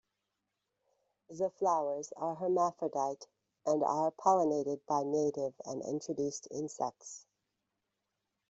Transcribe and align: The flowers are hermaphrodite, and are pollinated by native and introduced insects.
The 1.29 1.51
flowers 1.59 2.11
are 2.17 2.33
hermaphrodite, 2.33 3.27
and 3.67 3.83
are 3.83 4.09
pollinated 4.09 4.83
by 4.87 5.03
native 5.03 5.53
and 5.63 5.83
introduced 5.83 6.47
insects. 6.49 7.27